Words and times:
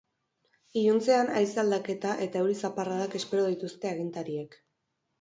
Iluntzean 0.81 1.29
haize 1.35 1.61
aldaketa 1.65 2.15
eta 2.27 2.41
euri 2.47 2.57
zaparradak 2.65 3.21
espero 3.23 3.49
dituzte 3.55 3.93
agintariek. 3.97 4.63